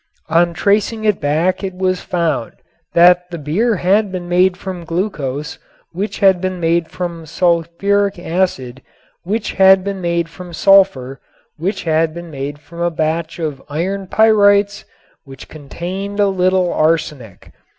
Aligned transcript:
On 0.29 0.51
tracing 0.55 1.05
it 1.05 1.21
back 1.21 1.63
it 1.63 1.75
was 1.75 2.01
found 2.01 2.53
that 2.95 3.29
the 3.29 3.37
beer 3.37 3.75
had 3.75 4.11
been 4.11 4.27
made 4.27 4.57
from 4.57 4.83
glucose 4.83 5.59
which 5.91 6.17
had 6.21 6.41
been 6.41 6.59
made 6.59 6.87
from 6.89 7.25
sulfuric 7.27 8.17
acid 8.17 8.81
which 9.21 9.53
had 9.53 9.83
been 9.83 10.01
made 10.01 10.27
from 10.27 10.53
sulfur 10.53 11.21
which 11.57 11.83
had 11.83 12.15
been 12.15 12.31
made 12.31 12.57
from 12.57 12.81
a 12.81 12.89
batch 12.89 13.37
of 13.37 13.61
iron 13.69 14.07
pyrites 14.07 14.85
which 15.23 15.47
contained 15.47 16.19
a 16.19 16.25
little 16.29 16.73
arsenic. 16.73 17.51